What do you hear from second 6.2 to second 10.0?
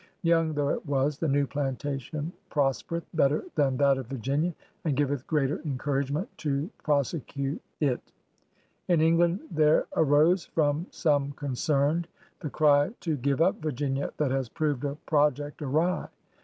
to prosecute yt." In England there